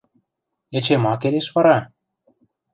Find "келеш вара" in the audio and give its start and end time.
1.21-1.77